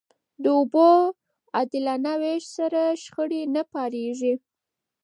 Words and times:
د 0.43 0.45
اوبو 0.57 0.87
عادلانه 1.55 2.13
وېش 2.21 2.43
سره، 2.57 2.81
شخړې 3.03 3.41
نه 3.55 3.63
پارېږي. 3.73 4.33